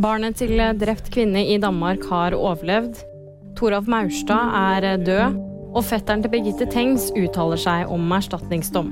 Barnet 0.00 0.38
til 0.40 0.56
drept 0.80 1.10
kvinne 1.12 1.42
i 1.52 1.58
Danmark 1.60 2.06
har 2.08 2.32
overlevd. 2.32 3.02
Toralf 3.58 3.88
Maurstad 3.90 4.54
er 4.56 4.96
død. 5.04 5.36
Og 5.76 5.84
fetteren 5.84 6.24
til 6.24 6.32
Birgitte 6.32 6.64
Tengs 6.72 7.10
uttaler 7.12 7.60
seg 7.60 7.92
om 7.92 8.08
erstatningsdom. 8.16 8.88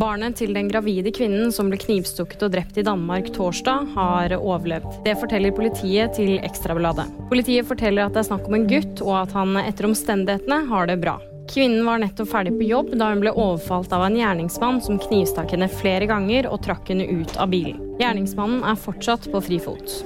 Barnet 0.00 0.38
til 0.40 0.56
den 0.56 0.70
gravide 0.72 1.12
kvinnen 1.14 1.52
som 1.52 1.68
ble 1.68 1.78
knivstukket 1.84 2.42
og 2.48 2.56
drept 2.56 2.80
i 2.80 2.86
Danmark 2.88 3.28
torsdag, 3.36 3.92
har 3.92 4.34
overlevd. 4.40 5.02
Det 5.04 5.18
forteller 5.20 5.54
politiet 5.56 6.16
til 6.16 6.40
Ekstrabladet. 6.40 7.06
Politiet 7.28 7.68
forteller 7.68 8.08
at 8.08 8.16
det 8.16 8.24
er 8.24 8.30
snakk 8.32 8.48
om 8.48 8.56
en 8.56 8.68
gutt, 8.72 9.04
og 9.04 9.14
at 9.20 9.36
han 9.36 9.56
etter 9.62 9.92
omstendighetene 9.92 10.64
har 10.72 10.88
det 10.88 11.00
bra. 11.04 11.20
Kvinnen 11.48 11.86
var 11.86 11.98
nettopp 12.02 12.28
ferdig 12.28 12.56
på 12.58 12.66
jobb 12.66 12.90
da 12.98 13.12
hun 13.12 13.22
ble 13.22 13.32
overfalt 13.32 13.92
av 13.94 14.02
en 14.06 14.18
gjerningsmann 14.18 14.80
som 14.82 14.98
knivstakk 14.98 15.54
henne 15.54 15.68
flere 15.70 16.08
ganger 16.10 16.48
og 16.50 16.64
trakk 16.66 16.90
henne 16.90 17.06
ut 17.06 17.36
av 17.38 17.52
bilen. 17.54 17.78
Gjerningsmannen 18.00 18.64
er 18.66 18.80
fortsatt 18.80 19.28
på 19.32 19.42
frifot. 19.46 20.00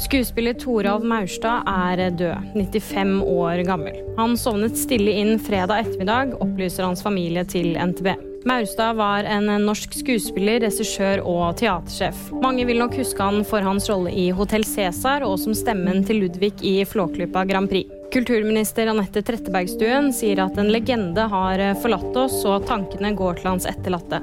Skuespiller 0.00 0.56
Toralv 0.56 1.04
Maurstad 1.04 1.68
er 1.68 2.00
død, 2.16 2.54
95 2.56 3.20
år 3.20 3.60
gammel. 3.68 4.00
Han 4.16 4.38
sovnet 4.40 4.80
stille 4.80 5.12
inn 5.20 5.36
fredag 5.44 5.84
ettermiddag, 5.84 6.32
opplyser 6.40 6.88
hans 6.88 7.04
familie 7.04 7.44
til 7.44 7.76
NTB. 7.76 8.14
Maurstad 8.48 8.96
var 8.96 9.28
en 9.28 9.52
norsk 9.66 9.92
skuespiller, 10.00 10.62
regissør 10.64 11.20
og 11.28 11.58
teatersjef. 11.60 12.30
Mange 12.40 12.64
vil 12.64 12.80
nok 12.80 12.96
huske 12.96 13.20
han 13.20 13.44
for 13.44 13.60
hans 13.60 13.92
rolle 13.92 14.16
i 14.16 14.30
Hotell 14.32 14.64
Cæsar 14.64 15.28
og 15.28 15.36
som 15.42 15.52
stemmen 15.52 16.00
til 16.08 16.24
Ludvig 16.24 16.54
i 16.64 16.78
Flåklypa 16.88 17.44
Grand 17.44 17.68
Prix. 17.68 17.99
Kulturminister 18.12 18.86
Anette 18.90 19.22
Trettebergstuen 19.22 20.08
sier 20.12 20.40
at 20.42 20.56
en 20.58 20.72
legende 20.74 21.28
har 21.30 21.62
forlatt 21.82 22.16
oss, 22.18 22.40
og 22.42 22.66
tankene 22.66 23.12
går 23.14 23.38
til 23.38 23.50
hans 23.52 23.68
etterlatte. 23.70 24.18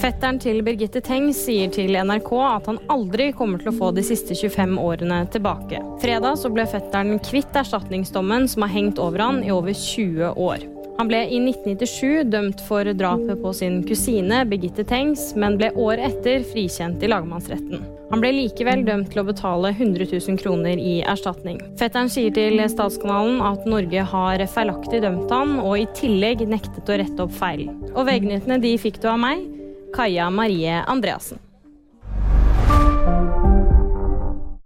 Fetteren 0.00 0.38
til 0.40 0.62
Birgitte 0.64 1.02
Tengs 1.04 1.42
sier 1.44 1.68
til 1.70 1.92
NRK 2.00 2.30
at 2.40 2.70
han 2.70 2.80
aldri 2.90 3.28
kommer 3.36 3.60
til 3.60 3.70
å 3.70 3.76
få 3.76 3.90
de 3.92 4.04
siste 4.06 4.34
25 4.34 4.78
årene 4.80 5.20
tilbake. 5.34 5.82
Fredag 6.00 6.40
så 6.40 6.50
ble 6.50 6.64
fetteren 6.66 7.20
kvitt 7.22 7.52
erstatningsdommen 7.60 8.48
som 8.48 8.64
har 8.64 8.72
hengt 8.72 9.02
over 9.02 9.20
han 9.20 9.42
i 9.44 9.52
over 9.52 9.76
20 9.76 10.32
år. 10.32 10.64
Han 11.02 11.08
ble 11.10 11.24
i 11.34 11.38
1997 11.42 12.28
dømt 12.30 12.60
for 12.62 12.86
drapet 12.94 13.40
på 13.42 13.50
sin 13.58 13.80
kusine 13.82 14.44
Birgitte 14.46 14.84
Tengs, 14.86 15.32
men 15.34 15.56
ble 15.58 15.72
året 15.74 16.12
etter 16.12 16.44
frikjent 16.46 17.02
i 17.02 17.10
lagmannsretten. 17.10 17.82
Han 18.12 18.22
ble 18.22 18.30
likevel 18.36 18.84
dømt 18.86 19.10
til 19.10 19.24
å 19.24 19.26
betale 19.26 19.72
100 19.72 20.06
000 20.12 20.38
kroner 20.38 20.78
i 20.78 21.00
erstatning. 21.02 21.58
Fetteren 21.80 22.06
sier 22.06 22.30
til 22.38 22.62
Statskanalen 22.70 23.42
at 23.42 23.66
Norge 23.66 24.06
har 24.14 24.46
feilaktig 24.54 25.02
dømt 25.02 25.34
han, 25.34 25.58
og 25.58 25.80
i 25.80 25.90
tillegg 25.98 26.46
nektet 26.46 26.86
å 26.86 27.02
rette 27.02 27.26
opp 27.26 27.34
feilen. 27.34 27.82
Og 27.96 28.06
VG-nyhetene 28.06 28.62
de 28.62 28.76
fikk 28.78 29.02
du 29.02 29.10
av 29.10 29.18
meg, 29.26 29.42
Kaja 29.98 30.30
Marie 30.30 30.84
Andreassen. 30.86 31.42